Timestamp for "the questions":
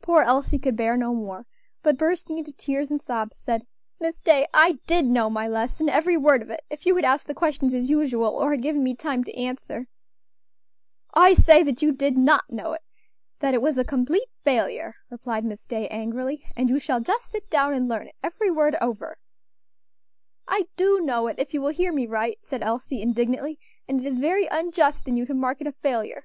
7.26-7.74